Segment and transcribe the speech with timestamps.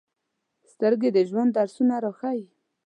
[0.71, 2.45] سترګې د ژوند درسونه راښيي